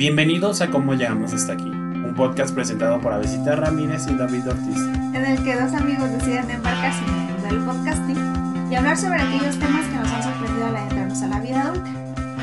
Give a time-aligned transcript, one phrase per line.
[0.00, 4.78] Bienvenidos a Cómo Llegamos Hasta Aquí, un podcast presentado por Avesita Ramírez y David Ortiz.
[4.78, 9.20] en el que dos amigos deciden embarcarse en el mundo del podcasting y hablar sobre
[9.20, 11.90] aquellos temas que nos han sorprendido al adentrarnos a la vida adulta.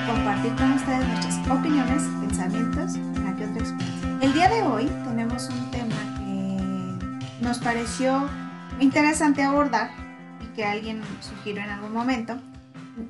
[0.05, 4.17] Compartir con ustedes nuestras opiniones, pensamientos, una que otra experiencia.
[4.21, 8.29] El día de hoy tenemos un tema que nos pareció
[8.79, 9.89] interesante abordar
[10.43, 12.37] y que alguien sugirió en algún momento,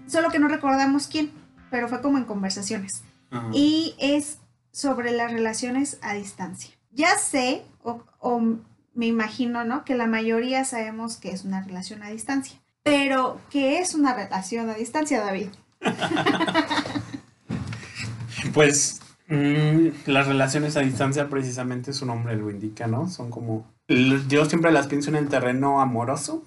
[0.08, 1.32] solo que no recordamos quién,
[1.70, 3.04] pero fue como en conversaciones.
[3.32, 3.50] Ajá.
[3.54, 4.40] Y es
[4.72, 6.72] sobre las relaciones a distancia.
[6.92, 8.40] Ya sé, o, o
[8.94, 9.86] me imagino, ¿no?
[9.86, 12.60] Que la mayoría sabemos que es una relación a distancia.
[12.84, 15.50] Pero, ¿qué es una relación a distancia, David?
[18.54, 23.10] Pues mm, las relaciones a distancia, precisamente su nombre lo indica, ¿no?
[23.10, 23.68] Son como.
[23.88, 26.44] Yo siempre las pienso en el terreno amoroso.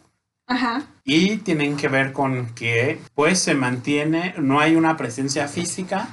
[0.47, 0.83] Ajá.
[1.05, 6.09] Y tienen que ver con que, pues, se mantiene, no hay una presencia física,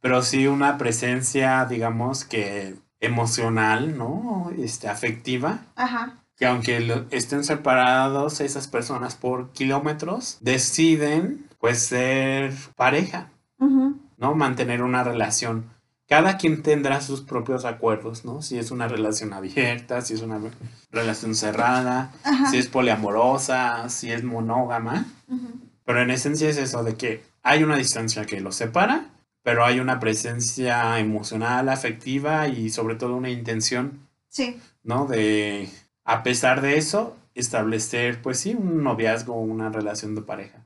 [0.00, 4.50] pero sí una presencia, digamos que emocional, ¿no?
[4.58, 5.60] Este, afectiva.
[5.76, 6.16] Ajá.
[6.36, 13.28] que aunque lo- estén separados esas personas por kilómetros, deciden pues ser pareja,
[13.58, 14.34] ¿no?
[14.34, 15.66] Mantener una relación.
[16.08, 18.40] Cada quien tendrá sus propios acuerdos, ¿no?
[18.40, 20.50] Si es una relación abierta, si es una re-
[20.90, 22.46] relación cerrada, Ajá.
[22.50, 25.04] si es poliamorosa, si es monógama.
[25.28, 25.48] ujú.
[25.84, 29.06] Pero en esencia es eso de que hay una distancia que los separa,
[29.50, 34.60] pero hay una presencia emocional, afectiva y sobre todo una intención Sí.
[34.84, 35.06] ¿no?
[35.06, 35.68] De,
[36.04, 40.64] a pesar de eso, establecer, pues sí, un noviazgo, una relación de pareja.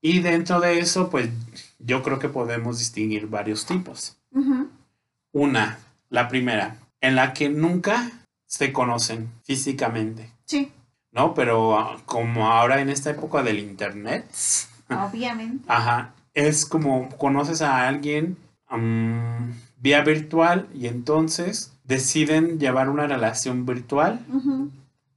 [0.00, 1.28] Y dentro de eso, pues
[1.80, 4.16] yo creo que podemos distinguir varios tipos.
[5.32, 8.12] Una, la primera, en la que nunca
[8.46, 10.70] se conocen físicamente, Sí,
[11.10, 11.34] ¿no?
[11.34, 14.24] Pero ah, como ahora en esta época del internet,
[14.88, 15.64] obviamente.
[15.68, 18.36] ajá, es como conoces a alguien
[19.78, 24.24] vía virtual y entonces deciden llevar una relación virtual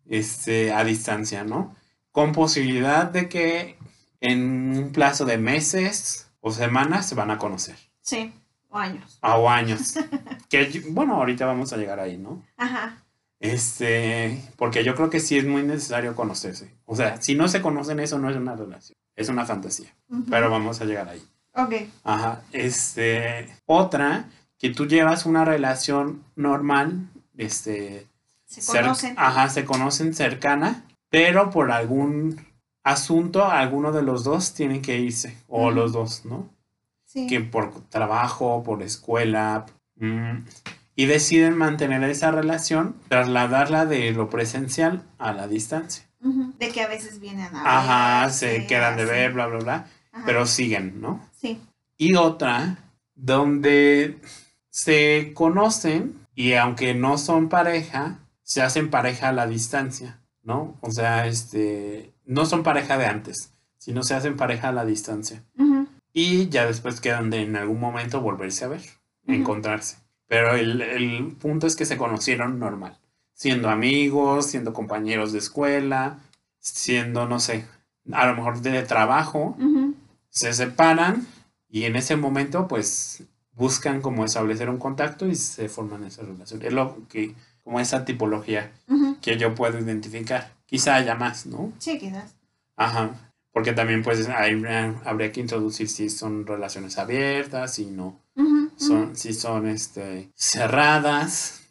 [0.06, 1.76] este, a distancia, ¿no?
[2.12, 3.78] Con posibilidad de que
[4.22, 7.76] en un plazo de meses o semanas se van a conocer.
[8.02, 8.34] Sí,
[8.70, 9.20] o años.
[9.22, 9.96] Ah, O años.
[10.50, 12.44] que bueno, ahorita vamos a llegar ahí, ¿no?
[12.58, 13.04] Ajá.
[13.40, 16.74] Este, porque yo creo que sí es muy necesario conocerse.
[16.86, 19.94] O sea, si no se conocen, eso no es una relación, es una fantasía.
[20.30, 21.22] Pero vamos a llegar ahí.
[21.54, 21.74] Ok.
[22.06, 22.44] Ajá.
[22.54, 28.08] Este, otra, que tú llevas una relación normal, este,
[28.46, 29.16] Se conocen.
[29.18, 32.46] ajá, se conocen cercana, pero por algún
[32.84, 36.50] asunto, alguno de los dos tienen que irse, o los dos, ¿no?
[37.06, 37.28] Sí.
[37.28, 40.46] Que por trabajo, por escuela, mm,
[40.96, 46.07] y deciden mantener esa relación, trasladarla de lo presencial a la distancia.
[46.20, 49.12] De que a veces vienen a Ajá, verse, se quedan de así.
[49.12, 50.24] ver, bla, bla, bla, Ajá.
[50.26, 51.22] pero siguen, ¿no?
[51.40, 51.62] Sí.
[51.98, 52.78] Y otra,
[53.16, 54.20] donde
[54.70, 60.76] se conocen y aunque no son pareja, se hacen pareja a la distancia, ¿no?
[60.82, 65.44] O sea, este, no son pareja de antes, sino se hacen pareja a la distancia.
[66.14, 68.82] Y ya después quedan de en algún momento volverse a ver,
[69.28, 69.98] encontrarse.
[70.28, 72.98] Pero el, el punto es que se conocieron normal,
[73.38, 76.18] siendo amigos, siendo compañeros de escuela,
[76.60, 77.66] siendo, no sé,
[78.12, 79.56] a lo mejor de trabajo,
[80.30, 81.28] se separan
[81.70, 86.62] y en ese momento pues buscan como establecer un contacto y se forman esa relación.
[86.64, 88.72] Es lo que, como esa tipología
[89.22, 90.52] que yo puedo identificar.
[90.66, 91.72] Quizá haya más, ¿no?
[91.78, 92.36] Sí, quizás.
[92.76, 93.12] Ajá.
[93.52, 94.62] Porque también pues hay-
[95.06, 98.20] habría que introducir si son relaciones abiertas, si no,
[98.78, 101.67] son, si son este, cerradas.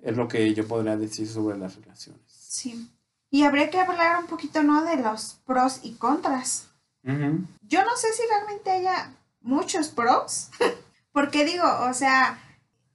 [0.00, 2.22] Es lo que yo podría decir sobre las relaciones.
[2.26, 2.90] Sí.
[3.30, 4.84] Y habría que hablar un poquito, ¿no?
[4.84, 6.68] De los pros y contras.
[7.02, 10.50] Yo no sé si realmente haya muchos pros.
[11.12, 12.38] Porque digo, o sea,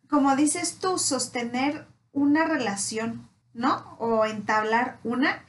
[0.09, 3.96] como dices tú, sostener una relación, ¿no?
[4.00, 5.44] O entablar una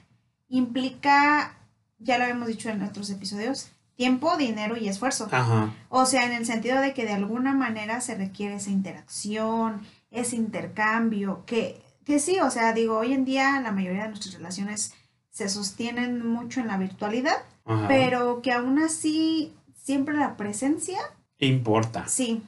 [0.49, 1.55] implica,
[1.99, 5.29] ya lo hemos dicho en otros episodios, tiempo, dinero y esfuerzo.
[5.31, 5.73] Ajá.
[5.89, 10.37] O sea, en el sentido de que de alguna manera se requiere esa interacción, ese
[10.37, 14.95] intercambio, que, que sí, o sea, digo, hoy en día la mayoría de nuestras relaciones
[15.31, 17.87] se sostienen mucho en la virtualidad, Ajá.
[17.89, 20.99] pero que aún así siempre la presencia,
[21.39, 22.07] Importa.
[22.09, 22.43] sí.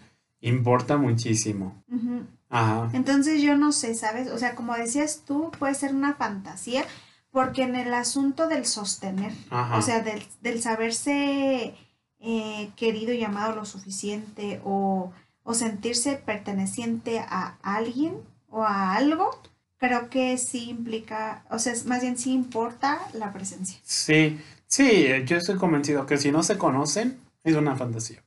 [0.44, 1.80] Importa muchísimo.
[2.50, 2.90] Ajá.
[2.92, 4.28] Entonces yo no sé, ¿sabes?
[4.28, 6.84] O sea, como decías tú, puede ser una fantasía,
[7.30, 9.78] porque en el asunto del sostener, Ajá.
[9.78, 11.74] o sea, del, del saberse
[12.18, 15.12] eh, querido y amado lo suficiente o,
[15.44, 18.14] o sentirse perteneciente a alguien
[18.50, 19.30] o a algo,
[19.78, 23.78] creo que sí implica, o sea, es- más bien sí importa la presencia.
[23.82, 28.22] Sí, sí, yo estoy convencido que si no se conocen, es una fantasía.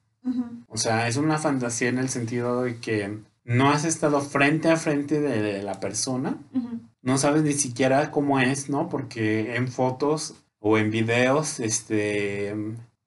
[0.68, 4.78] O sea, es una fantasía en el sentido de que no has estado frente a
[4.78, 6.38] frente de la persona,
[7.04, 8.90] no sabes ni siquiera cómo es, ¿no?
[8.90, 12.56] Porque en fotos o en videos, este,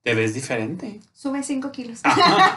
[0.03, 0.99] te ves diferente.
[1.13, 1.99] Sube 5 kilos.
[2.03, 2.55] Ajá,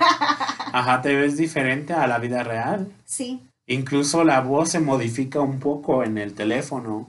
[0.72, 2.90] Ajá, te ves diferente a la vida real.
[3.04, 3.40] Sí.
[3.66, 7.08] Incluso la voz se modifica un poco en el teléfono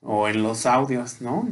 [0.00, 1.48] o en los audios, ¿no?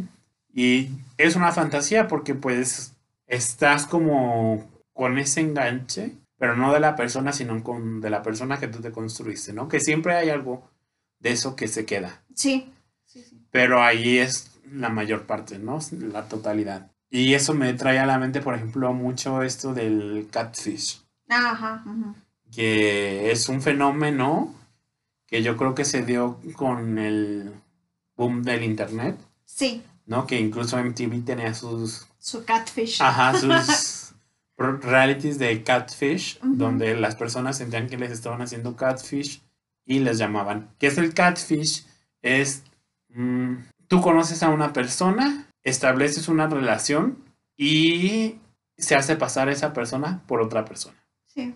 [0.52, 2.92] Y es una fantasía porque pues
[3.26, 8.58] estás como con ese enganche, pero no de la persona, sino con de la persona
[8.58, 9.68] que tú te construiste, ¿no?
[9.68, 10.68] Que siempre hay algo
[11.20, 12.70] de eso que se queda, Sí.
[13.06, 13.40] Sí, sí.
[13.50, 15.78] pero ahí es la mayor parte, ¿no?
[16.12, 16.90] La totalidad.
[17.10, 21.82] Y eso me trae a la mente, por ejemplo, mucho esto del catfish, Ajá.
[22.52, 24.54] que es un fenómeno
[25.26, 27.52] que yo creo que se dio con el
[28.16, 29.82] boom del internet, Sí.
[30.06, 30.26] ¿no?
[30.26, 33.00] Que incluso MTV tenía sus, Su catfish.
[33.02, 34.14] ajá, sus
[34.56, 39.42] realities de catfish, donde las personas sentían que les estaban haciendo catfish
[39.84, 40.68] y les llamaban.
[40.78, 41.86] ¿Qué es el catfish?
[42.22, 42.62] Es,
[43.08, 43.54] mm,
[43.88, 47.18] tú conoces a una persona, estableces una relación
[47.56, 48.36] y
[48.78, 50.96] se hace pasar esa persona por otra persona.
[51.26, 51.54] Sí.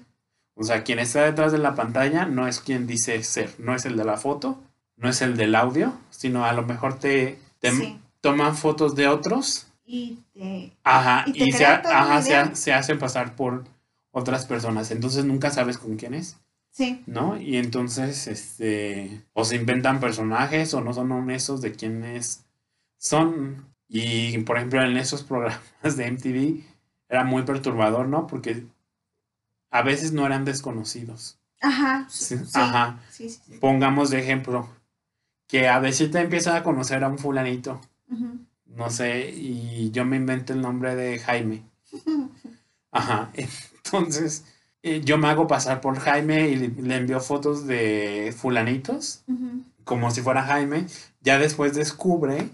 [0.54, 3.84] O sea, quien está detrás de la pantalla no es quien dice ser, no es
[3.86, 4.62] el de la foto,
[4.96, 7.98] no es el del audio, sino a lo mejor te, te Sí.
[8.20, 10.72] toman fotos de otros, Y te.
[10.84, 13.64] ajá, Y te y, se, ajá, se hacen pasar por
[14.12, 16.36] otras personas, entonces nunca sabes con quién es,
[16.70, 17.02] Sí.
[17.06, 17.36] ¿no?
[17.40, 22.44] Y entonces, este, o se inventan personajes o no son honestos de quiénes
[22.96, 23.73] son.
[23.88, 25.60] Y, por ejemplo, en esos programas
[25.96, 26.64] de MTV
[27.08, 28.26] era muy perturbador, ¿no?
[28.26, 28.66] Porque
[29.70, 31.38] a veces no eran desconocidos.
[31.60, 32.06] Ajá.
[32.08, 32.44] Sí, Sí.
[32.54, 33.00] ajá.
[33.10, 33.58] Sí, sí, sí.
[33.58, 34.68] Pongamos de ejemplo
[35.46, 37.80] que a veces te empieza a conocer a un fulanito,
[38.66, 41.62] no sé, y yo me invento el nombre de Jaime.
[42.90, 43.30] Ajá.
[43.84, 44.44] Entonces,
[44.82, 49.24] eh, yo me hago pasar por Jaime y le, envío fotos de fulanitos,
[49.84, 50.86] como si fuera Jaime.
[51.20, 52.48] Ya después descubre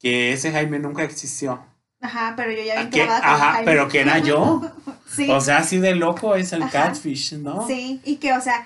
[0.00, 1.62] que ese Jaime nunca existió.
[2.00, 3.64] Ajá, pero yo ya bien Que- clavada con ajá, Jaime.
[3.70, 4.62] pero que era yo.
[5.10, 5.28] Sí.
[5.28, 6.70] O sea, así de loco es el Ajá.
[6.84, 7.66] catfish, ¿no?
[7.66, 8.64] Sí, y que, o sea,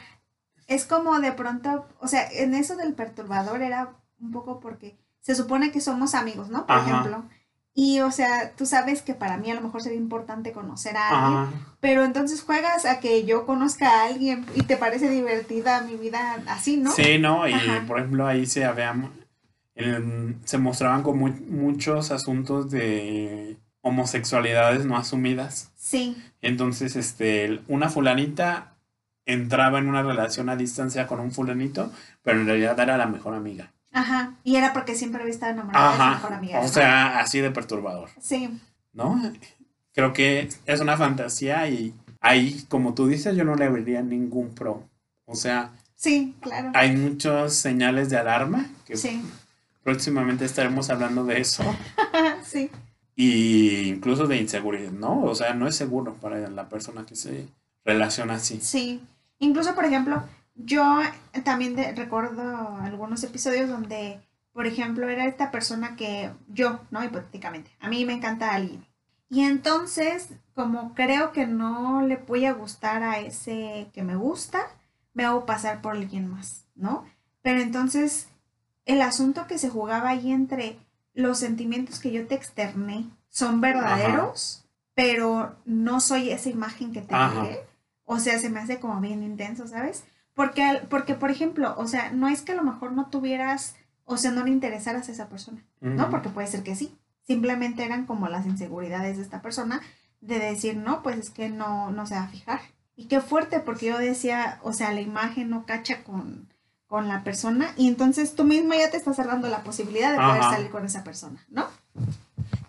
[0.66, 5.34] es como de pronto, o sea, en eso del perturbador era un poco porque se
[5.34, 6.66] supone que somos amigos, ¿no?
[6.66, 6.90] Por Ajá.
[6.90, 7.24] ejemplo.
[7.72, 11.08] Y, o sea, tú sabes que para mí a lo mejor sería importante conocer a
[11.08, 11.76] alguien, Ajá.
[11.80, 16.42] pero entonces juegas a que yo conozca a alguien y te parece divertida mi vida
[16.46, 16.92] así, ¿no?
[16.92, 17.48] Sí, ¿no?
[17.48, 17.84] Y Ajá.
[17.88, 18.94] por ejemplo ahí se había,
[19.74, 25.70] en- se mostraban mu- muchos asuntos de homosexualidades no asumidas.
[25.76, 28.74] Sí, Entonces, este, una fulanita
[29.26, 31.90] entraba en una relación a distancia con un fulanito,
[32.22, 33.70] pero en realidad era la mejor amiga.
[33.92, 34.34] ajá.
[34.44, 36.60] Y era porque siempre había estado enamorada de su mejor amiga.
[36.60, 38.50] O sea, así de perturbador, Sí,
[38.92, 39.32] ¿no?
[39.94, 44.54] Creo que es una fantasía y ahí, como tú dices, yo no le vería ningún
[44.54, 44.82] pro.
[45.26, 46.72] O sea, sí, claro.
[46.74, 49.22] hay muchos señales de alarma que Sí,
[49.84, 51.62] próximamente estaremos hablando de eso.
[52.42, 52.70] sí.
[53.16, 55.22] Y incluso de inseguridad, ¿no?
[55.22, 57.46] O sea, no es seguro para la persona que se
[57.84, 58.60] relaciona así.
[58.60, 59.00] Sí,
[59.38, 60.24] incluso por ejemplo,
[60.56, 61.00] yo
[61.44, 64.20] también de- recuerdo algunos episodios donde,
[64.52, 67.04] por ejemplo, era esta persona que yo, ¿no?
[67.04, 68.84] Hipotéticamente, a mí me encanta alguien.
[69.30, 74.60] Y entonces, como creo que no le voy a gustar a ese que me gusta,
[75.12, 77.04] me hago pasar por alguien más, ¿no?
[77.42, 78.28] Pero entonces,
[78.86, 80.78] el asunto que se jugaba ahí entre
[81.14, 84.64] los sentimientos que yo te externé son verdaderos,
[84.94, 87.60] pero no soy esa imagen que te dejé.
[88.04, 90.04] O sea, se me hace como bien intenso, ¿sabes?
[90.34, 94.16] Porque, porque, por ejemplo, o sea, no es que a lo mejor no tuvieras, o
[94.16, 96.10] sea, no le interesaras a esa persona, ¿no?
[96.10, 96.96] Porque puede ser que sí.
[97.22, 99.80] Simplemente eran como las inseguridades de esta persona
[100.20, 102.60] de decir, no, pues es que no, no se va a fijar.
[102.96, 106.48] Y qué fuerte, porque yo decía, o sea, la imagen no cacha con,
[106.94, 110.42] con la persona y entonces tú mismo ya te estás cerrando la posibilidad de poder
[110.42, 110.50] Ajá.
[110.52, 111.66] salir con esa persona, ¿no?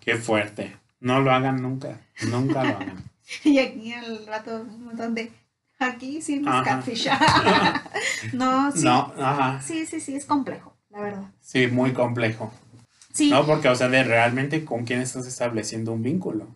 [0.00, 0.76] Qué fuerte.
[0.98, 2.00] No lo hagan nunca.
[2.28, 3.04] Nunca lo hagan.
[3.44, 5.30] Y aquí al rato un montón de,
[5.78, 6.64] aquí sí nos Ajá.
[6.64, 7.08] catfish.
[8.32, 8.82] no, sí.
[8.82, 9.62] No, ajá.
[9.62, 11.30] Sí, sí, sí, es complejo, la verdad.
[11.40, 12.52] Sí, muy complejo.
[13.12, 13.30] Sí.
[13.30, 16.48] No, porque, o sea, de realmente con quién estás estableciendo un vínculo.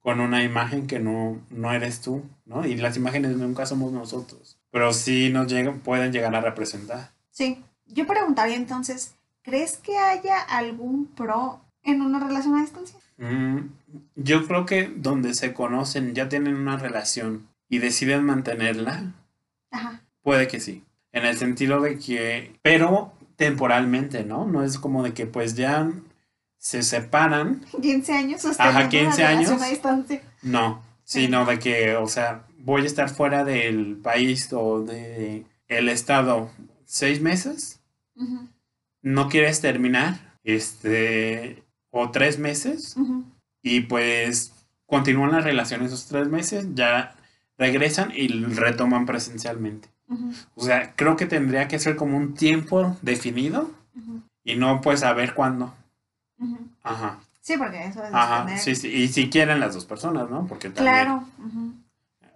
[0.00, 2.66] Con una imagen que no, no eres tú, ¿no?
[2.66, 4.59] Y las imágenes nunca somos nosotros.
[4.70, 7.10] Pero sí nos llegan, pueden llegar a representar.
[7.30, 7.62] Sí.
[7.86, 12.98] Yo preguntaría entonces, ¿crees que haya algún pro en una relación a distancia?
[13.18, 13.58] Mm,
[14.14, 19.12] yo creo que donde se conocen, ya tienen una relación y deciden mantenerla,
[19.72, 20.00] Ajá.
[20.22, 20.84] puede que sí.
[21.12, 24.44] En el sentido de que, pero temporalmente, ¿no?
[24.46, 25.90] No es como de que pues ya
[26.58, 29.62] se separan, 15 años Ajá, 15 una relación años.
[29.62, 30.22] a distancia.
[30.42, 35.88] no, Sino de que, o sea, voy a estar fuera del país o de el
[35.88, 36.50] estado
[36.84, 37.80] seis meses.
[39.02, 42.96] No quieres terminar, este, o tres meses.
[43.62, 44.52] Y pues
[44.86, 47.14] continúan las relaciones esos tres meses, ya
[47.58, 49.88] regresan y retoman presencialmente.
[50.56, 53.70] O sea, creo que tendría que ser como un tiempo definido
[54.44, 55.72] y no pues saber cuándo.
[56.82, 57.20] Ajá.
[57.42, 58.44] Sí, porque eso es Ajá.
[58.46, 58.88] tener- Sí, sí.
[58.88, 60.46] Y si quieren las dos personas, ¿no?
[60.46, 61.24] Porque también Claro.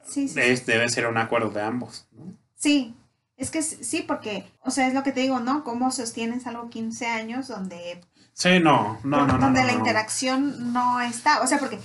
[0.04, 2.36] Sí, sí, es- debe ser un acuerdo de ambos, ¿no?
[2.56, 2.94] Sí,
[3.36, 5.64] es que sí, porque, o sea, es lo que te digo, ¿no?
[5.64, 8.00] ¿Cómo sostienes algo 15 años donde,
[8.32, 9.78] Sí, no, no, no, donde no, la no.
[9.78, 11.42] interacción no está?
[11.42, 11.78] O sea, porque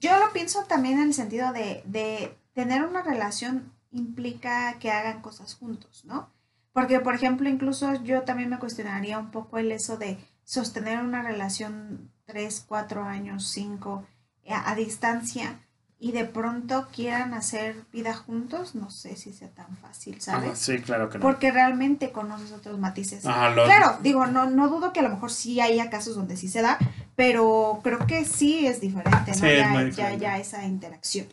[0.00, 5.22] yo lo pienso también en el sentido de, de tener una relación implica que hagan
[5.22, 6.30] cosas juntos, ¿no?
[6.72, 11.22] Porque, por ejemplo, incluso yo también me cuestionaría un poco el eso de sostener una
[11.22, 14.06] relación 3, 4 años, 5
[14.48, 15.60] a, a distancia
[16.06, 20.50] y de pronto quieran hacer vida juntos, no sé si sea tan fácil, ¿sabes?
[20.50, 21.22] Ajá, sí, claro que no.
[21.22, 23.24] porque realmente conoces otros matices.
[23.24, 26.36] Ajá, lo- Claro, digo, no, no dudo que a lo mejor sí haya casos donde
[26.36, 26.78] sí se da,
[27.16, 29.34] pero creo que sí es diferente, ¿no?
[29.34, 30.18] Sí, es ya, muy ya, diferente.
[30.24, 31.26] ya esa interacción.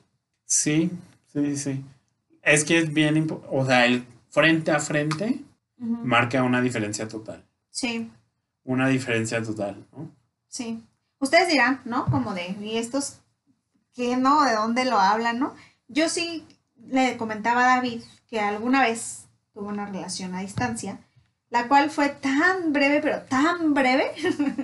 [0.46, 0.90] Sí,
[1.34, 1.84] sí, sí.
[2.42, 5.42] Es que es bien, o sea, el frente a frente
[5.78, 7.44] marca una diferencia total.
[7.72, 8.10] Sí,
[8.64, 10.10] Una diferencia total, ¿no?
[10.48, 10.82] sí.
[11.20, 12.06] Ustedes dirán, ¿no?
[12.06, 13.21] Como de, ¿y estos
[13.94, 14.44] qué, no?
[14.44, 15.56] ¿De dónde lo hablan, no?
[15.88, 16.46] Yo sí
[16.88, 21.00] le comentaba a David que alguna vez tuvo una relación a distancia,
[21.50, 24.12] la cual fue tan breve, pero tan breve,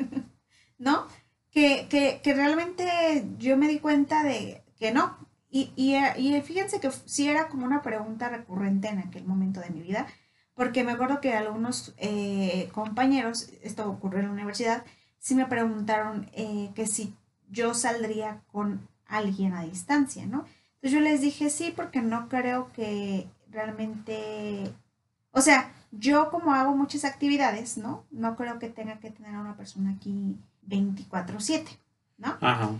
[0.77, 1.07] ¿no?
[1.51, 5.17] Que, que, que realmente yo me di cuenta de que no.
[5.49, 9.69] Y, y, y fíjense que sí era como una pregunta recurrente en aquel momento de
[9.69, 10.07] mi vida,
[10.53, 14.85] porque me acuerdo que algunos eh, compañeros, esto ocurrió en la universidad,
[15.19, 17.15] sí me preguntaron eh, que si
[17.49, 20.45] yo saldría con alguien a distancia, ¿no?
[20.75, 24.73] Entonces yo les dije sí, porque no creo que realmente,
[25.31, 28.05] o sea, yo como hago muchas actividades, ¿no?
[28.11, 30.37] No creo que tenga que tener a una persona aquí
[30.67, 31.79] 24/7,
[32.17, 32.37] ¿no?
[32.41, 32.71] Ajá.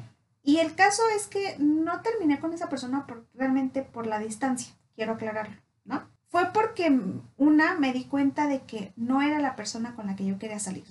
[0.44, 4.74] Y el caso es que no terminé con esa persona por, realmente por la distancia,
[4.96, 6.04] quiero aclararlo, ¿no?
[6.30, 6.98] Fue porque
[7.38, 10.60] una me di cuenta de que no era la persona con la que yo quería
[10.60, 10.86] salir,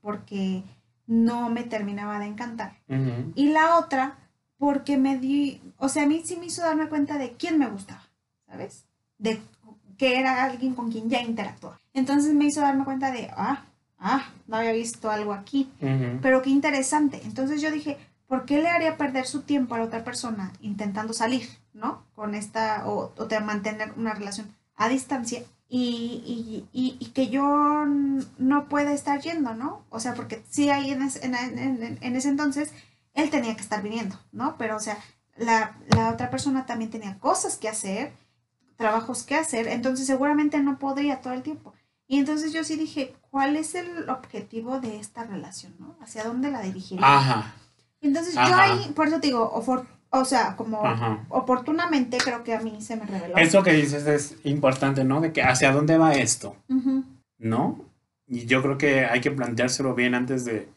[0.00, 0.62] porque
[1.06, 2.76] no me terminaba de encantar.
[2.88, 3.32] ujú.
[3.34, 4.18] Y la otra,
[4.58, 7.68] porque me di, o sea, a mí sí me hizo darme cuenta de quién me
[7.68, 8.02] gustaba,
[8.46, 8.84] ¿sabes?
[9.18, 9.40] De
[9.98, 11.80] que era alguien con quien ya interactuaba.
[11.94, 13.64] Entonces me hizo darme cuenta de, ah,
[13.98, 15.70] ah, no había visto algo aquí,
[16.22, 17.20] pero qué interesante.
[17.24, 17.96] Entonces yo dije,
[18.28, 22.02] ¿por qué le haría perder su tiempo a la otra persona intentando salir, ¿no?
[22.14, 27.28] Con esta, o, o de mantener una relación a distancia y, y, y, y que
[27.28, 27.86] yo
[28.38, 29.82] no pueda estar yendo, ¿no?
[29.90, 32.72] O sea, porque sí ahí en, en- en- en ese entonces
[33.16, 34.56] él tenía que estar viniendo, ¿no?
[34.56, 34.96] Pero, o sea,
[35.36, 38.12] la, la otra persona también tenía cosas que hacer,
[38.76, 41.72] trabajos que hacer, entonces seguramente no podría todo el tiempo.
[42.06, 45.96] Y entonces yo sí dije, ¿cuál es el objetivo de esta relación, no?
[46.00, 47.04] ¿Hacia dónde la dirigiría?
[47.04, 47.54] Ajá.
[48.00, 51.24] Entonces yo ahí, por eso te digo, ofor- o sea, como Ajá.
[51.30, 53.36] oportunamente creo que a mí se me reveló.
[53.36, 55.20] Eso que dices es importante, ¿no?
[55.20, 56.54] De que hacia dónde va esto,
[57.38, 57.80] ¿no?
[58.28, 60.68] Y yo creo que hay que planteárselo bien antes de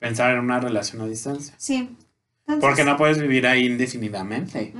[0.00, 1.54] pensar en una relación a distancia.
[1.56, 1.96] Sí.
[2.48, 4.74] Entonces, Porque no puedes vivir ahí indefinidamente.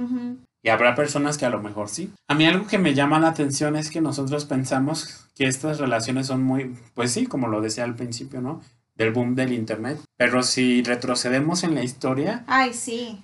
[0.62, 2.12] Y habrá personas que a lo mejor sí.
[2.26, 6.26] A mí algo que me llama la atención es que nosotros pensamos que estas relaciones
[6.26, 8.60] son muy, pues sí, como lo decía al principio, ¿no?
[8.96, 10.00] Del boom del Internet.
[10.16, 13.22] Pero si retrocedemos en la historia, Ay, sí.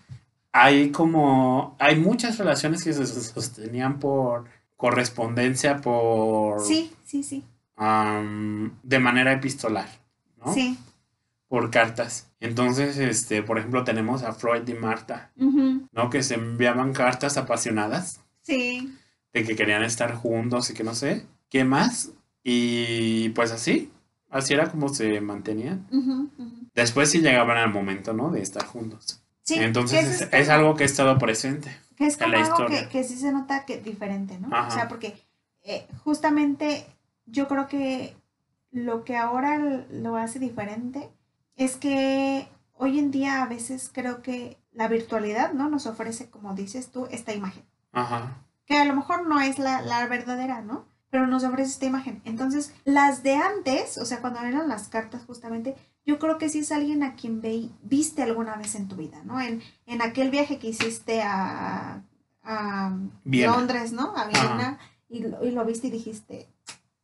[0.52, 4.44] hay como, hay muchas relaciones que se sostenían por
[4.76, 7.44] correspondencia, por, Sí, sí, sí.
[7.76, 9.88] am, de manera epistolar,
[10.44, 10.54] ¿no?
[10.54, 10.78] Sí.
[11.48, 12.28] Por cartas.
[12.40, 16.10] Entonces, este, por ejemplo, tenemos a Freud y Marta, ¿no?
[16.10, 18.92] Que se enviaban cartas apasionadas Sí.
[19.32, 22.10] de que querían estar juntos y que no sé, ¿qué más?
[22.42, 23.90] Y pues así,
[24.30, 25.86] así era como se mantenían.
[26.74, 28.30] Después sí llegaban al momento, ¿no?
[28.30, 29.22] De estar juntos.
[29.42, 31.70] Sí, Entonces es, algo que ha estado presente.
[31.96, 32.82] que es en la algo historia.
[32.82, 34.48] que, que sí se nota que diferente, ¿no?
[34.54, 34.68] Ajá.
[34.68, 35.14] O sea, porque
[35.62, 36.84] eh, justamente
[37.26, 38.16] yo creo que
[38.72, 39.58] lo que ahora
[39.90, 41.08] lo hace diferente
[41.56, 45.68] es que hoy en día a veces creo que la virtualidad, ¿no?
[45.68, 47.64] Nos ofrece, como dices tú, esta imagen.
[47.92, 48.42] Ajá.
[48.66, 50.84] que a lo mejor no es la, la verdadera, ¿no?
[51.08, 52.20] Pero nos ofrece esta imagen.
[52.24, 56.58] Entonces, las de antes, o sea, cuando eran las cartas justamente, yo creo que sí
[56.58, 59.40] es alguien a quien ve, viste alguna vez en tu vida, ¿no?
[59.40, 62.02] En, en aquel viaje que hiciste a,
[62.42, 62.96] a.
[63.24, 64.14] Londres, ¿no?
[64.16, 66.48] A Viena, y lo, y lo viste y dijiste,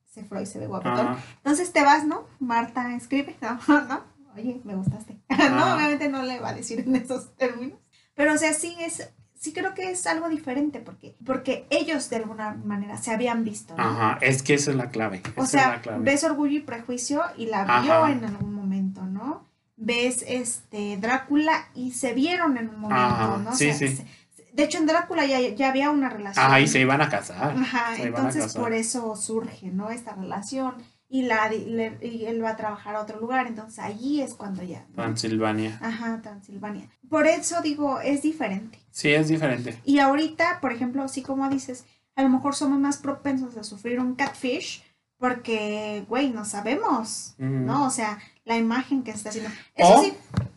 [0.05, 1.17] se fue y se ve guapetón.
[1.39, 2.27] Entonces te vas, ¿no?
[2.39, 3.59] Marta escribe, ¿no?
[3.89, 4.12] ¿no?
[4.37, 5.17] Oye, me gustaste.
[5.29, 7.79] no, obviamente no le va a decir en esos términos.
[8.15, 9.09] Pero, o sea, sí es,
[9.39, 13.77] sí creo que es algo diferente porque, porque ellos de alguna manera se habían visto.
[13.77, 13.83] ¿no?
[13.83, 15.23] Ajá, es que esa es la clave.
[15.37, 16.05] O sea, clave.
[16.05, 18.13] ves Orgullo y Prejuicio y la vio Ajá.
[18.13, 19.47] en algún momento, ¿no?
[19.77, 23.51] Ves este Drácula y se vieron en un momento, Ajá, ¿no?
[23.51, 23.97] O sí, sea, sí.
[23.97, 24.07] se-
[24.53, 26.45] de hecho, en Drácula ya, ya había una relación.
[26.45, 27.57] Ajá, y se iban a casar.
[27.57, 28.61] Ajá, se iban a entonces casar.
[28.63, 29.91] por eso surge, ¿no?
[29.91, 30.75] Esta relación
[31.15, 34.63] y, la, le- y él va a trabajar a otro lugar, entonces allí es cuando
[34.63, 34.87] ya.
[34.95, 35.79] Transilvania.
[35.83, 36.89] Ajá, Transilvania.
[37.11, 38.79] Por eso digo, es diferente.
[38.91, 39.79] Sí, es diferente.
[39.85, 41.85] Y ahorita, por ejemplo, así como dices,
[42.17, 44.83] a lo mejor somos más propensos a sufrir un catfish
[45.19, 47.35] porque, güey, no sabemos.
[47.39, 47.87] ¿no?
[47.87, 49.51] O sea, la imagen que se está haciendo.
[49.75, 50.15] Eso O- sí,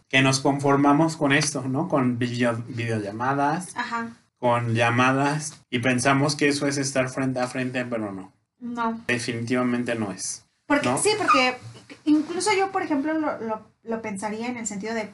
[0.08, 1.88] Que nos conformamos con esto, ¿no?
[1.90, 4.10] Con video, videollamadas, ajá,
[4.40, 8.32] con llamadas, y pensamos que eso es estar frente a frente, pero no.
[8.60, 9.02] no.
[9.08, 10.45] Definitivamente no es.
[10.66, 10.98] Porque, ¿No?
[10.98, 11.58] Sí, porque
[12.06, 15.10] incluso yo, por ejemplo, lo, lo, lo pensaría en el sentido de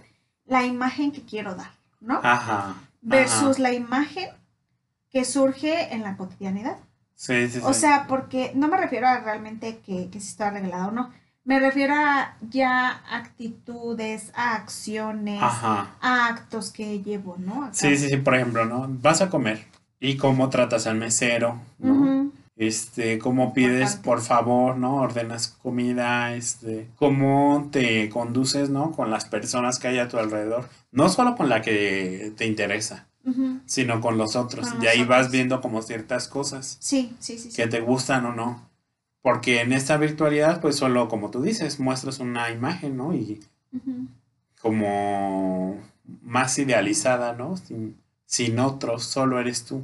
[0.46, 2.20] la imagen que quiero dar, ¿no?
[2.24, 2.76] Ajá.
[3.02, 3.62] Versus ajá.
[3.62, 4.30] la imagen
[5.10, 6.78] que surge en la cotidianidad.
[7.16, 7.62] Sí, sí, sí.
[7.64, 11.12] O sea, porque no me refiero a realmente que, que si está arreglado o no.
[11.44, 15.96] Me refiero a ya actitudes, a acciones, Ajá.
[16.00, 17.70] a actos que llevo, ¿no?
[17.74, 18.88] Sí, sí, sí, por ejemplo, ¿no?
[18.88, 19.66] Vas a comer
[20.00, 22.21] y cómo tratas al mesero, ¿no?
[22.62, 24.98] Este, cómo pides, por favor, ¿no?
[24.98, 28.92] Ordenas comida, este, cómo te conduces, ¿no?
[28.92, 30.70] Con las personas que hay a tu alrededor.
[30.92, 33.08] No solo con la que te interesa,
[33.66, 34.70] sino con los otros.
[34.70, 37.50] Con y ahí vas viendo como ciertas cosas Sí, sí, sí.
[37.50, 37.56] sí.
[37.60, 38.70] que te gustan o no.
[39.24, 43.16] Porque en esta virtualidad, pues solo, como tú dices, muestras una imagen, ¿no?
[43.16, 43.40] Y
[44.62, 45.78] como
[46.22, 47.58] más idealizada, ¿no?
[47.58, 49.84] Sin, sin otros, solo eres tú.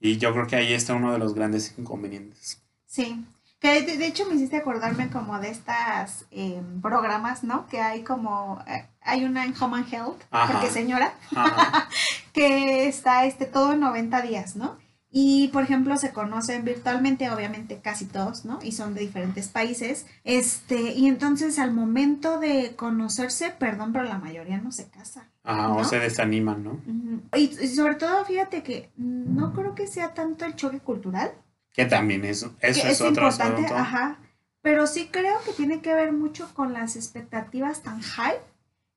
[0.00, 2.62] Y yo creo que ahí está uno de los grandes inconvenientes.
[2.86, 3.24] Sí.
[3.58, 7.66] Que de, de hecho me hiciste acordarme como de estas eh, programas, ¿no?
[7.66, 10.52] Que hay como, eh, hay una en Home and Health, Ajá.
[10.52, 11.88] porque señora, Ajá.
[12.34, 14.76] que está este todo en 90 días, ¿no?
[15.10, 18.58] Y por ejemplo se conocen virtualmente, obviamente casi todos, ¿no?
[18.62, 20.06] Y son de diferentes países.
[20.24, 25.28] Este, y entonces al momento de conocerse, perdón, pero la mayoría no se casa.
[25.44, 25.76] Ajá, ¿No?
[25.76, 26.70] o se desaniman, ¿no?
[26.72, 27.22] Ujú.
[27.36, 31.30] y, y sobre todo, fíjate que no creo que sea tanto el choque cultural,
[31.72, 33.76] Que también es, eso que es, es otro importante, asunto.
[33.76, 34.18] ajá,
[34.60, 38.36] pero sí creo que tiene que ver mucho con las expectativas tan high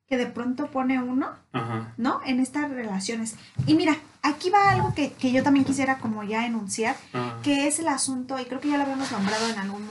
[0.08, 1.94] que de pronto pone uno Ajá.
[1.96, 2.20] ¿no?
[2.26, 3.36] En estas relaciones.
[3.68, 6.96] Y mira, aquí va algo que, que yo también quisiera como ya enunciar,
[7.42, 9.88] que es el asunto, y creo que ya lo habíamos nombrado en algún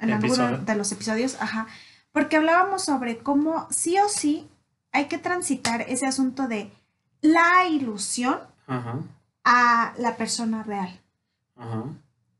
[0.00, 1.66] en alguno de los episodios, ajá,
[2.12, 4.48] porque hablábamos sobre cómo sí o sí
[4.92, 6.72] hay que transitar ese asunto de
[7.20, 9.00] la ilusión Ajá.
[9.44, 11.00] a la persona real,
[11.56, 11.84] Ajá.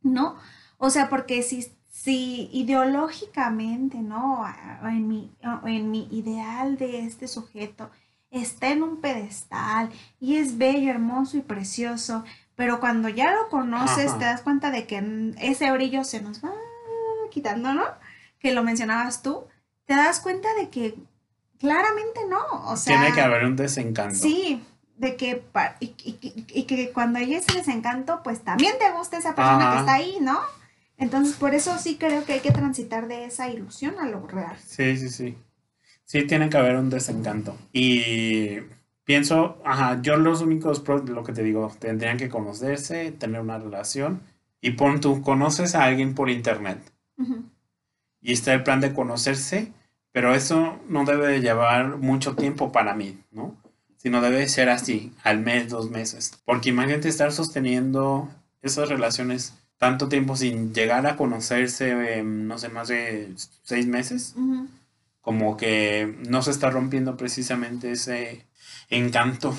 [0.03, 0.37] ¿no?
[0.79, 4.45] O sea, porque si, si ideológicamente, ¿no?
[4.83, 5.33] En mi,
[5.65, 7.91] en mi ideal de este sujeto
[8.31, 12.25] está en un pedestal y es bello, hermoso y precioso,
[12.57, 14.19] pero cuando ya lo conoces Ajá.
[14.19, 16.53] te das cuenta de que ese brillo se nos va
[17.31, 17.85] quitando, ¿no?
[18.39, 19.45] Que lo mencionabas tú,
[19.87, 20.95] te das cuenta de que
[21.59, 22.99] claramente no, o sea...
[23.01, 24.15] Tiene que haber un desencanto.
[24.19, 24.63] Sí,
[24.97, 25.45] de que,
[25.81, 29.73] y, y- y que cuando hay ese desencanto, pues también te gusta esa persona Ajá.
[29.73, 30.39] que está ahí, ¿no?
[30.97, 34.57] Entonces, por eso sí creo que hay que transitar de esa ilusión a lo real.
[34.67, 35.39] Sí, sí, sí.
[36.09, 37.55] Sí, tiene que haber un desencanto.
[37.71, 38.61] Y
[39.05, 44.23] pienso, ajá, yo los únicos lo que te digo, tendrían que conocerse, tener una relación.
[44.63, 46.79] Y pon tú, conoces a alguien por internet.
[48.23, 49.71] Y está el plan de conocerse,
[50.11, 53.55] pero eso no debe de llevar mucho tiempo para mí, ¿no?
[53.99, 56.33] Sino debe ser así, al mes, dos meses.
[56.47, 58.31] Porque imagínate estar sosteniendo
[58.63, 64.33] esas relaciones tanto tiempo sin llegar a conocerse, eh, no sé, más de seis meses.
[64.39, 64.69] ujú.
[65.21, 68.47] Como que no se está rompiendo precisamente ese
[68.89, 69.57] encanto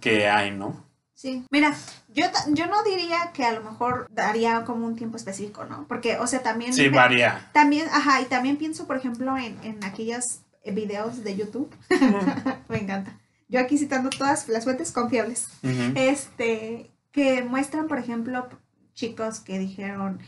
[0.00, 0.84] que hay, ¿no?
[1.14, 1.76] Sí, mira,
[2.08, 5.86] yo, yo no diría que a lo mejor daría como un tiempo específico, ¿no?
[5.86, 6.74] Porque, o sea, también...
[6.74, 7.48] Sí, varía.
[7.52, 11.72] También, ajá, y también pienso, por ejemplo, en, en aquellos eh, videos de YouTube.
[12.68, 13.18] me encanta.
[13.48, 15.46] Yo aquí citando todas las fuentes confiables.
[15.94, 18.48] Este, que muestran, por ejemplo,
[18.94, 20.20] chicos que dijeron,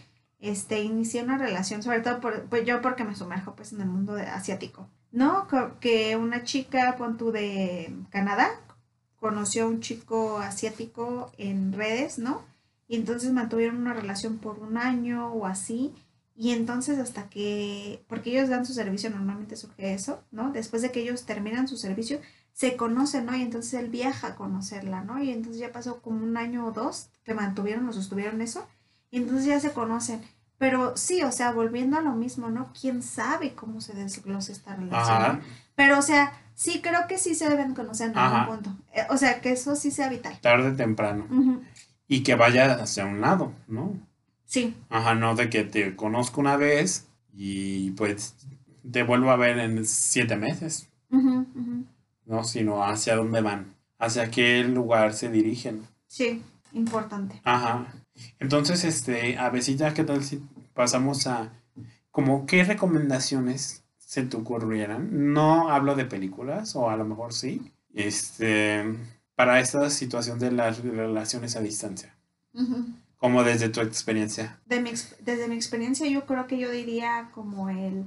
[0.44, 3.88] este, inicié una relación, sobre todo por, pues yo porque me sumerjo pues en el
[3.88, 5.48] mundo asiático, ¿no?
[5.80, 8.50] Que una chica, pon de Canadá,
[9.16, 12.42] conoció a un chico asiático en redes, ¿no?
[12.86, 15.94] Y entonces mantuvieron una relación por un año o así.
[16.36, 20.52] Y entonces hasta que, porque ellos dan su servicio, normalmente surge eso, ¿no?
[20.52, 22.20] Después de que ellos terminan su servicio,
[22.52, 23.34] se conocen, ¿no?
[23.34, 25.22] Y entonces él viaja a conocerla, ¿no?
[25.22, 28.66] Y entonces ya pasó como un año o dos que mantuvieron o sostuvieron eso.
[29.10, 30.20] Y entonces ya se conocen.
[30.58, 32.72] Pero sí, o sea, volviendo a lo mismo, ¿no?
[32.80, 35.22] ¿Quién sabe cómo se desglosa esta relación?
[35.22, 35.40] Ajá.
[35.74, 38.42] Pero, o sea, sí creo que sí se deben conocer en Ajá.
[38.42, 38.78] algún punto.
[38.94, 40.38] Eh, o sea, que eso sí sea vital.
[40.40, 41.26] Tarde o temprano.
[42.06, 43.94] Y que vaya hacia un lado, ¿no?
[44.46, 48.36] Sí, Ajá, no de que te conozco una vez y pues
[48.88, 50.88] te vuelvo a ver en siete meses.
[51.10, 52.44] ¿no?
[52.44, 55.86] Sino hacia dónde van, hacia qué lugar se dirigen.
[56.06, 57.40] sí, importante.
[57.44, 57.86] Ajá.
[58.38, 60.42] Entonces, este, a Besita, ¿qué tal si
[60.74, 61.52] pasamos a
[62.10, 65.32] como qué recomendaciones se te ocurrieran?
[65.32, 68.84] No hablo de películas, o a lo mejor sí, este,
[69.34, 72.14] para esta situación de las relaciones a distancia,
[73.16, 74.60] como desde tu experiencia.
[74.66, 78.04] De mi desde mi experiencia, yo creo que yo diría como el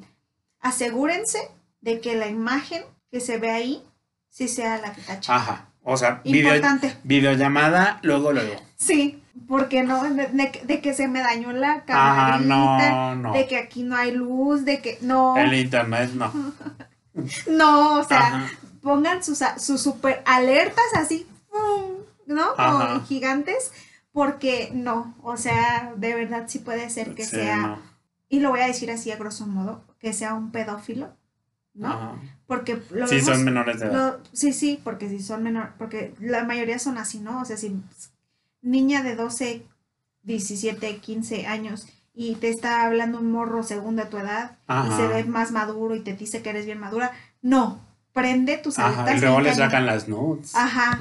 [0.59, 1.39] asegúrense
[1.81, 3.83] de que la imagen que se ve ahí
[4.29, 5.35] sí sea la que tacha.
[5.35, 5.69] Ajá.
[5.89, 6.61] O sea, video,
[7.03, 8.53] videollamada, luego, luego.
[8.75, 13.33] Sí, porque no, de, que se me dañó la Ajá, camarita, no, no.
[13.33, 16.31] de que aquí no hay luz, de que no, El internet no.
[17.49, 18.49] no, o sea, Ajá.
[18.81, 21.27] pongan sus, sus super alertas así.
[22.25, 22.55] ¿no?
[22.55, 23.71] Como gigantes,
[24.11, 27.79] porque no, o sea, de verdad sí puede ser que Sí, sea, no.
[28.27, 31.15] y lo voy a decir así a grosso modo, que sea un pedófilo,
[31.73, 31.87] ¿no?
[31.87, 32.15] Ajá.
[32.45, 34.17] Porque lo Sí, vemos- son menores de edad.
[34.17, 37.41] lo- sí, sí, porque si son menor, porque la mayoría son así, ¿no?
[37.41, 37.75] O sea, si
[38.69, 39.65] niña de 12,
[40.23, 43.63] 17, 15 años y te está hablando un morro
[43.95, 47.11] de tu edad y se ve más maduro y te dice que eres bien madura,
[47.41, 47.79] no,
[48.13, 48.87] prende tus Ajá.
[49.03, 49.17] alertas.
[49.17, 49.65] Y luego cambia.
[49.65, 50.55] sacan las nudes.
[50.55, 50.99] Ajá,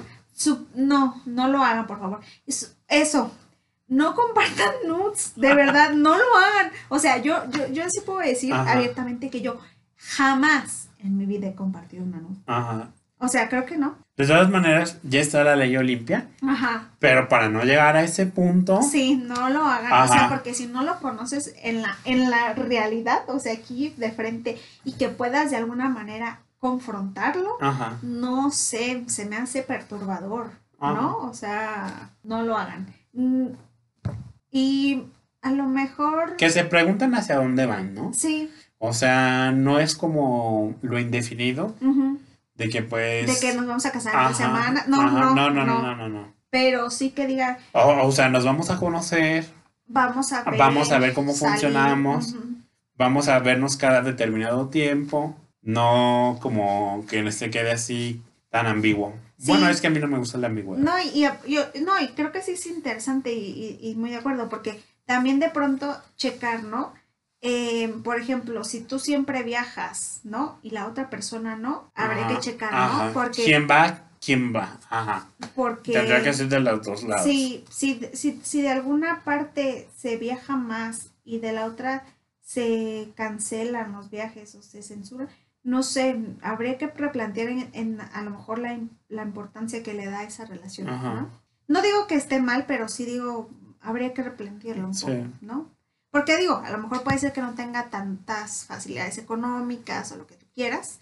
[0.74, 2.20] no, no lo hagan, por favor.
[2.46, 3.32] Es- eso,
[3.88, 6.70] no compartan nudes, de verdad, no lo hagan.
[6.90, 8.72] O sea, yo, yo, yo sí puedo decir Ajá.
[8.74, 9.58] abiertamente que yo
[9.96, 12.36] jamás en mi vida he compartido una nude.
[12.46, 12.90] Ajá.
[13.18, 13.96] O sea, creo que no.
[14.16, 16.90] De todas maneras, ya está la ley Olimpia, Ajá.
[16.98, 20.04] pero para no llegar a ese punto, Sí, no lo hagan.
[20.04, 20.28] O sea, Ajá.
[20.28, 24.58] porque si no lo conoces en la, en la realidad, o sea, aquí de frente,
[24.84, 30.50] y que puedas de alguna manera confrontarlo, ajá, no sé, se me hace perturbador,
[30.80, 31.18] ¿no?
[31.18, 32.86] O sea, no lo hagan.
[33.12, 33.48] Mm,
[34.50, 35.02] Y
[35.42, 38.12] a lo mejor, que se preguntan hacia dónde van, ¿no?
[38.14, 42.18] sí, O sea, no es como lo indefinido ujú,
[42.56, 43.26] de que pues...
[43.26, 44.88] de que nos vamos a casar en Ajá, tres semanas.
[44.88, 46.34] No, ajá, no, no, no, no, no, no, no.
[46.50, 49.46] Pero sí que diga, O, o sea, nos vamos a conocer,
[49.86, 50.58] vamos a ver.
[50.58, 52.34] Vamos a ver cómo salir, funcionamos.
[52.96, 59.12] vamos a vernos cada determinado tiempo, no como que se quede así tan ambiguo.
[59.38, 59.48] Sí.
[59.48, 60.82] Bueno, es que a mí no me gusta la ambigüedad.
[60.82, 64.10] No, y, y- yo, no, y creo que sí es interesante y, y- y muy
[64.10, 66.94] de acuerdo, porque también de pronto checar, ¿no?
[67.48, 70.58] Eh, por ejemplo, si tú siempre viajas, ¿no?
[70.62, 73.12] Y la otra persona no, habría Ajá, que checar, ¿no?
[73.12, 74.02] Porque, ¿Quién va?
[74.20, 74.78] ¿Quién va?
[74.90, 75.28] Ajá.
[75.54, 77.22] porque Tendrá que ser de los dos lados.
[77.24, 82.04] si, si, si, si de alguna parte se viaja más y de la otra
[82.40, 85.28] se cancelan los viajes o se censuran,
[85.62, 88.78] no sé, habría que replantear en, en a lo mejor la,
[89.08, 91.14] la importancia que le da a esa relación, Ajá.
[91.14, 91.30] ¿no?
[91.68, 95.06] No digo que esté mal, pero sí digo, habría que replantearlo un Sí.
[95.06, 95.75] poco, ¿no?
[96.16, 100.26] Porque digo, a lo mejor puede ser que no tenga tantas facilidades económicas o lo
[100.26, 101.00] que tú quieras,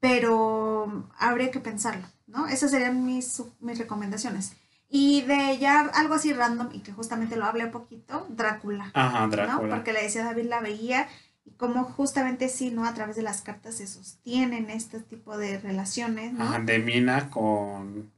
[0.00, 2.48] pero habría que pensarlo, ¿no?
[2.48, 4.54] Esas serían mis, mis recomendaciones.
[4.88, 9.20] Y de ya algo así random, y que justamente lo hablé un poquito, Drácula, Ajá,
[9.20, 9.28] ¿no?
[9.28, 9.76] Drácula.
[9.76, 11.06] Porque le decía David la veía
[11.44, 12.84] y cómo justamente sí, ¿no?
[12.84, 16.42] A través de las cartas se sostienen este tipo de relaciones, ¿no?
[16.44, 18.10] Ajá, de Mina con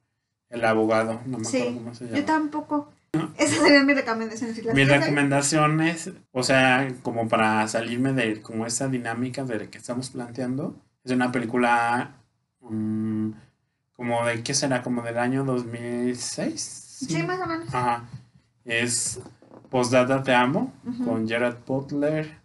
[0.49, 1.21] el abogado.
[1.27, 2.25] No me acuerdo Sí, cómo se yo llama.
[2.27, 2.93] tampoco.
[3.39, 4.57] Esas serían mis recomendaciones.
[4.57, 9.67] Si Mi recomendación es, o sea, como para salirme de como esa dinámica de la
[9.67, 12.13] que estamos planteando, es una película
[12.61, 13.31] mm,
[13.97, 14.83] como de, ¿qué será?
[14.83, 17.07] Como del año 2006.
[17.09, 17.75] Sí, más o menos.
[17.75, 18.05] Ajá.
[18.65, 19.21] Es
[19.71, 20.73] Postdata Te Amo
[21.05, 22.39] con Gerard Butler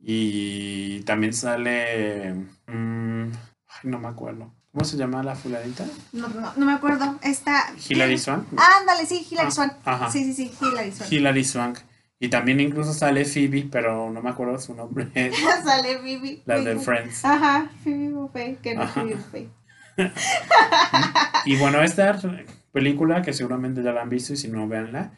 [0.00, 2.34] y también sale,
[2.66, 3.22] mm,
[3.68, 4.52] ay, no me acuerdo.
[4.76, 5.86] ¿Cómo se llama la fulanita?
[6.12, 7.18] No, no, no me acuerdo.
[7.22, 7.64] Está.
[7.88, 8.44] Hilary Swank.
[8.78, 9.72] Ándale, sí, Hilary Ah, Swank.
[9.86, 10.10] ajá.
[10.10, 11.12] Sí, sí, sí, Hilary Swank.
[11.12, 11.78] Hilary Swank.
[12.20, 15.08] Y también incluso sale Phoebe, pero no me acuerdo su nombre.
[15.64, 16.42] Sale Vivi.
[16.44, 17.24] la de Friends.
[17.24, 19.00] Ajá, Phoebe Buffay, que no Ajá.
[19.00, 19.50] Phoebe Buffay.
[21.46, 22.18] Y bueno, esta
[22.70, 25.12] película, que seguramente ya la han visto y si no, véanla,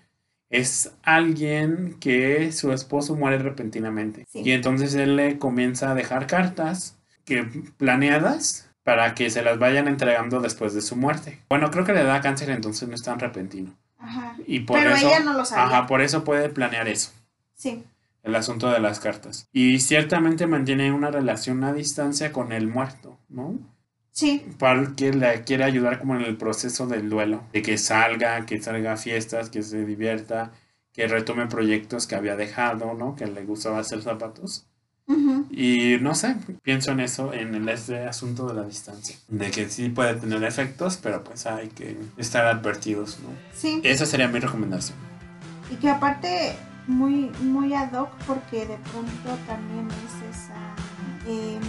[0.50, 4.24] es alguien que su esposo muere repentinamente.
[4.28, 4.42] Sí.
[4.44, 7.42] Y entonces él le comienza a dejar cartas que
[7.76, 11.40] planeadas para que se las vayan entregando después de su muerte.
[11.50, 13.76] Bueno, creo que le da cáncer, entonces no es tan repentino.
[13.98, 14.34] Ajá.
[14.46, 15.64] Y por Pero eso, ella no lo sabía.
[15.66, 17.12] Ajá, por eso puede planear eso.
[17.54, 17.84] Sí.
[18.22, 19.46] el asunto de las cartas.
[19.52, 23.58] Y ciertamente mantiene una relación a distancia con el muerto, ¿no?
[24.10, 24.42] Sí.
[24.58, 28.58] Para que le quiere ayudar como en el proceso del duelo, de que salga, que
[28.62, 30.52] salga a fiestas, que se divierta,
[30.94, 33.16] que retome proyectos que había dejado, ¿no?
[33.16, 34.64] Que le gustaba hacer zapatos.
[35.50, 39.16] Y no sé, pienso en eso, en el este asunto de la distancia.
[39.28, 43.30] De que sí puede tener efectos, pero pues hay que estar advertidos, ¿no?
[43.54, 43.80] Sí.
[43.84, 44.98] Esa sería mi recomendación.
[45.70, 46.54] Y que aparte
[46.86, 50.54] muy, muy ad hoc porque de pronto también es esa...
[51.26, 51.60] em,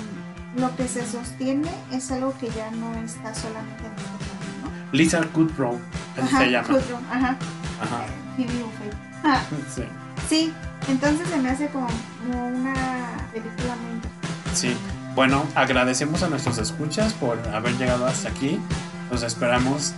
[0.58, 4.18] lo que se sostiene es algo que ya no está solamente en nuestro
[4.92, 5.32] plano, ¿no?
[5.32, 5.80] Kudrow,
[6.18, 6.68] así se llama.
[6.68, 7.38] Kudrow, ajá.
[7.82, 8.06] Ajá,
[8.38, 8.90] Buffay.
[9.22, 9.44] Ah,
[9.76, 9.84] sí.
[10.30, 10.54] sí,
[10.90, 11.88] entonces se me hace como,
[12.20, 12.74] como una
[13.32, 14.56] película muy interesante.
[14.56, 14.76] Sí.
[15.16, 18.60] Bueno, agradecemos a nuestros escuchas por haber llegado hasta aquí.
[19.12, 19.94] Los esperamos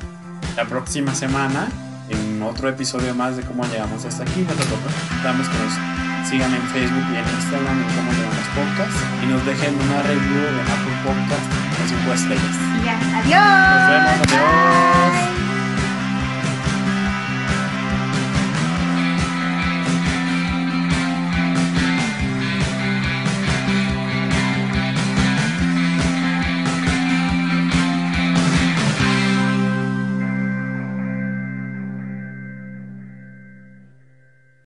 [0.56, 1.68] la próxima semana
[2.10, 4.42] en otro episodio más de cómo llegamos hasta aquí.
[4.42, 4.80] Nosotros
[5.24, 9.46] damos que nos sigan en Facebook y en Instagram en cómo llegamos podcast y nos
[9.46, 12.56] dejen una review en Apple Podcast con 5 estrellas.
[12.82, 13.72] Y ya, adiós.
[13.76, 15.01] Nos vemos, adiós.